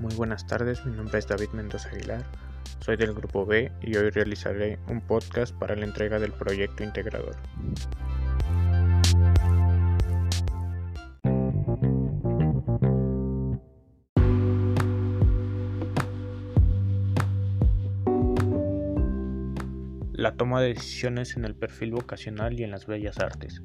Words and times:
Muy 0.00 0.14
buenas 0.14 0.46
tardes, 0.46 0.86
mi 0.86 0.96
nombre 0.96 1.18
es 1.18 1.26
David 1.26 1.50
Mendoza 1.52 1.90
Aguilar, 1.90 2.24
soy 2.80 2.96
del 2.96 3.12
grupo 3.12 3.44
B 3.44 3.70
y 3.82 3.98
hoy 3.98 4.08
realizaré 4.08 4.78
un 4.88 5.02
podcast 5.02 5.54
para 5.54 5.76
la 5.76 5.84
entrega 5.84 6.18
del 6.18 6.32
proyecto 6.32 6.82
integrador. 6.82 7.36
La 20.14 20.34
toma 20.34 20.62
de 20.62 20.68
decisiones 20.68 21.36
en 21.36 21.44
el 21.44 21.54
perfil 21.54 21.90
vocacional 21.90 22.58
y 22.58 22.64
en 22.64 22.70
las 22.70 22.86
bellas 22.86 23.18
artes. 23.18 23.62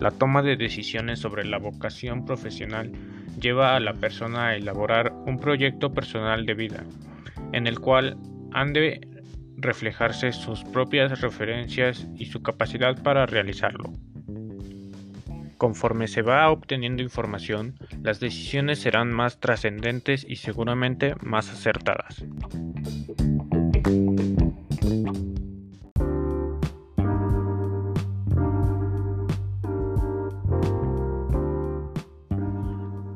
La 0.00 0.10
toma 0.10 0.40
de 0.42 0.56
decisiones 0.56 1.18
sobre 1.18 1.44
la 1.44 1.58
vocación 1.58 2.24
profesional 2.24 2.90
lleva 3.38 3.76
a 3.76 3.80
la 3.80 3.92
persona 3.92 4.48
a 4.48 4.56
elaborar 4.56 5.12
un 5.26 5.38
proyecto 5.38 5.92
personal 5.92 6.46
de 6.46 6.54
vida, 6.54 6.84
en 7.52 7.66
el 7.66 7.80
cual 7.80 8.16
han 8.52 8.72
de 8.72 9.06
reflejarse 9.58 10.32
sus 10.32 10.64
propias 10.64 11.20
referencias 11.20 12.08
y 12.16 12.26
su 12.26 12.42
capacidad 12.42 13.02
para 13.02 13.26
realizarlo. 13.26 13.92
Conforme 15.58 16.08
se 16.08 16.22
va 16.22 16.48
obteniendo 16.50 17.02
información, 17.02 17.74
las 18.02 18.20
decisiones 18.20 18.78
serán 18.78 19.12
más 19.12 19.38
trascendentes 19.38 20.24
y 20.26 20.36
seguramente 20.36 21.14
más 21.20 21.50
acertadas. 21.50 22.24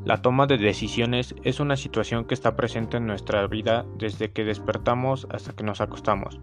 La 0.05 0.21
toma 0.21 0.47
de 0.47 0.59
decisiones 0.59 1.35
es 1.45 1.61
una 1.61 1.77
situación 1.77 2.27
que 2.27 2.35
está 2.35 2.57
presente 2.57 2.99
en 2.99 3.07
nuestra 3.07 3.47
vida 3.47 3.87
desde 3.97 4.33
que 4.33 4.45
despertamos 4.45 5.27
hasta 5.31 5.55
que 5.55 5.65
nos 5.65 5.81
acostamos. 5.81 6.41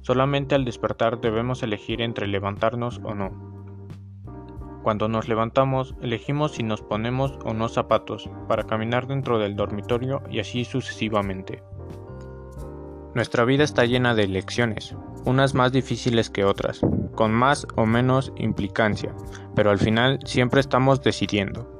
Solamente 0.00 0.56
al 0.56 0.64
despertar 0.64 1.20
debemos 1.20 1.62
elegir 1.62 2.02
entre 2.02 2.26
levantarnos 2.26 3.00
o 3.04 3.14
no. 3.14 3.30
Cuando 4.82 5.06
nos 5.06 5.28
levantamos, 5.28 5.94
elegimos 6.02 6.52
si 6.52 6.64
nos 6.64 6.82
ponemos 6.82 7.38
o 7.44 7.54
no 7.54 7.68
zapatos 7.68 8.28
para 8.48 8.64
caminar 8.64 9.06
dentro 9.06 9.38
del 9.38 9.54
dormitorio 9.54 10.24
y 10.28 10.40
así 10.40 10.64
sucesivamente. 10.64 11.62
Nuestra 13.14 13.44
vida 13.44 13.62
está 13.62 13.84
llena 13.84 14.16
de 14.16 14.24
elecciones, 14.24 14.96
unas 15.24 15.54
más 15.54 15.70
difíciles 15.70 16.30
que 16.30 16.44
otras, 16.44 16.80
con 17.14 17.32
más 17.32 17.64
o 17.76 17.86
menos 17.86 18.32
implicancia, 18.36 19.14
pero 19.54 19.70
al 19.70 19.78
final 19.78 20.18
siempre 20.24 20.58
estamos 20.60 21.00
decidiendo. 21.00 21.70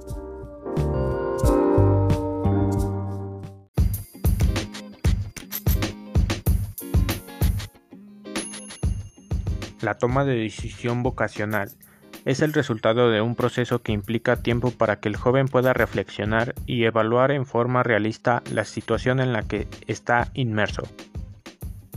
La 9.85 9.99
toma 9.99 10.25
de 10.25 10.35
decisión 10.35 11.03
vocacional 11.03 11.69
es 12.25 12.41
el 12.41 12.55
resultado 12.55 13.11
de 13.11 13.21
un 13.21 13.35
proceso 13.35 13.83
que 13.83 13.93
implica 13.93 14.37
tiempo 14.37 14.71
para 14.71 14.99
que 14.99 15.11
el 15.11 15.17
joven 15.17 15.47
pueda 15.47 15.75
reflexionar 15.75 16.55
y 16.65 16.85
evaluar 16.85 17.33
en 17.33 17.45
forma 17.45 17.83
realista 17.83 18.43
la 18.51 18.65
situación 18.65 19.21
en 19.21 19.35
la 19.35 19.43
que 19.43 19.69
está 19.87 20.31
inmerso. 20.33 20.89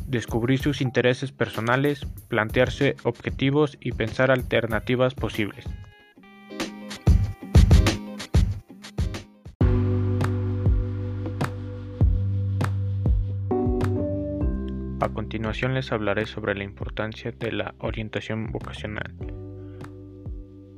Descubrir 0.05 0.59
sus 0.59 0.81
intereses 0.81 1.31
personales, 1.31 2.05
plantearse 2.27 2.97
objetivos 3.03 3.77
y 3.79 3.93
pensar 3.93 4.31
alternativas 4.31 5.13
posibles. 5.13 5.63
A 14.99 15.09
continuación 15.09 15.75
les 15.75 15.91
hablaré 15.91 16.25
sobre 16.25 16.55
la 16.55 16.63
importancia 16.63 17.31
de 17.31 17.51
la 17.51 17.75
orientación 17.77 18.51
vocacional. 18.51 19.13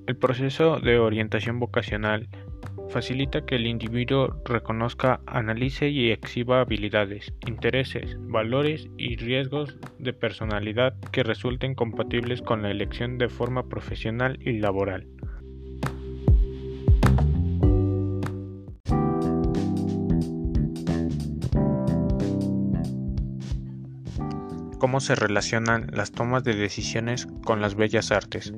El 0.08 0.18
proceso 0.18 0.80
de 0.82 1.00
orientación 1.00 1.58
vocacional 1.60 2.28
facilita 2.90 3.46
que 3.46 3.56
el 3.56 3.66
individuo 3.66 4.36
reconozca, 4.44 5.22
analice 5.26 5.88
y 5.88 6.12
exhiba 6.12 6.60
habilidades, 6.60 7.34
intereses, 7.48 8.18
valores 8.20 8.90
y 8.98 9.16
riesgos 9.16 9.78
de 10.00 10.12
personalidad 10.12 11.00
que 11.12 11.24
resulten 11.24 11.74
compatibles 11.74 12.42
con 12.42 12.62
la 12.62 12.72
elección 12.72 13.18
de 13.20 13.30
forma 13.30 13.70
profesional 13.70 14.38
y 14.42 14.60
laboral. 14.60 15.08
Cómo 24.80 25.02
se 25.02 25.14
relacionan 25.14 25.92
las 25.94 26.12
tomas 26.12 26.44
de 26.44 26.56
decisiones 26.56 27.28
con 27.44 27.62
las 27.62 27.76
bellas 27.76 28.12
artes. 28.12 28.54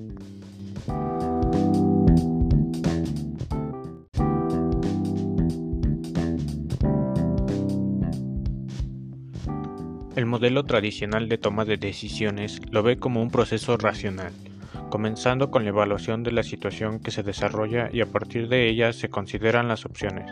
El 10.15 10.25
modelo 10.27 10.65
tradicional 10.65 11.27
de 11.27 11.37
toma 11.37 11.65
de 11.65 11.77
decisiones 11.77 12.61
lo 12.69 12.83
ve 12.83 12.99
como 12.99 13.21
un 13.21 13.31
proceso 13.31 13.75
racional, 13.77 14.31
comenzando 14.89 15.49
con 15.49 15.63
la 15.63 15.69
evaluación 15.69 16.21
de 16.23 16.31
la 16.31 16.43
situación 16.43 16.99
que 16.99 17.11
se 17.11 17.23
desarrolla 17.23 17.89
y 17.91 18.01
a 18.01 18.05
partir 18.05 18.47
de 18.47 18.69
ella 18.69 18.93
se 18.93 19.09
consideran 19.09 19.67
las 19.67 19.85
opciones. 19.85 20.31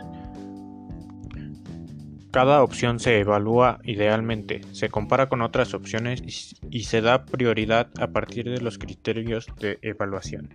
Cada 2.30 2.62
opción 2.62 3.00
se 3.00 3.18
evalúa 3.18 3.80
idealmente, 3.82 4.60
se 4.70 4.88
compara 4.88 5.28
con 5.28 5.42
otras 5.42 5.74
opciones 5.74 6.22
y 6.70 6.84
se 6.84 7.00
da 7.00 7.24
prioridad 7.24 7.90
a 8.00 8.06
partir 8.08 8.48
de 8.48 8.60
los 8.60 8.78
criterios 8.78 9.46
de 9.58 9.80
evaluación. 9.82 10.54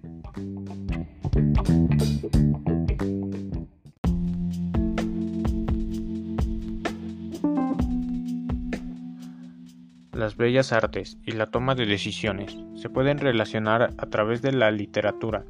Las 10.13 10.37
bellas 10.37 10.71
artes 10.71 11.17
y 11.25 11.33
la 11.33 11.47
toma 11.47 11.75
de 11.75 11.85
decisiones 11.85 12.57
se 12.77 12.89
pueden 12.89 13.17
relacionar 13.17 13.93
a 13.97 14.05
través 14.05 14.41
de 14.41 14.53
la 14.53 14.71
literatura, 14.71 15.43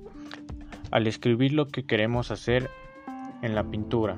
al 0.89 1.05
escribir 1.05 1.53
lo 1.53 1.67
que 1.67 1.85
queremos 1.85 2.31
hacer 2.31 2.71
en 3.43 3.53
la 3.53 3.69
pintura, 3.69 4.17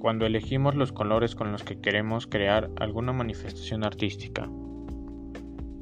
cuando 0.00 0.26
elegimos 0.26 0.74
los 0.74 0.92
colores 0.92 1.34
con 1.34 1.52
los 1.52 1.62
que 1.62 1.78
queremos 1.78 2.26
crear 2.26 2.70
alguna 2.76 3.12
manifestación 3.12 3.84
artística, 3.84 4.50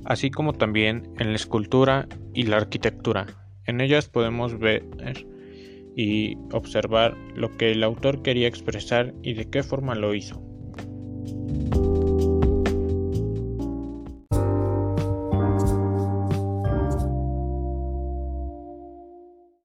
así 0.05 0.31
como 0.31 0.53
también 0.53 1.11
en 1.19 1.29
la 1.29 1.37
escultura 1.37 2.09
y 2.35 2.43
la 2.43 2.57
arquitectura. 2.57 3.27
En 3.65 3.81
ellas 3.81 4.09
podemos 4.09 4.59
ver 4.59 4.85
y 5.97 6.37
observar 6.53 7.17
lo 7.35 7.57
que 7.57 7.73
el 7.73 7.83
autor 7.83 8.23
quería 8.23 8.49
expresar 8.49 9.15
y 9.23 9.35
de 9.35 9.49
qué 9.49 9.63
forma 9.63 9.95
lo 9.95 10.15
hizo. 10.15 10.48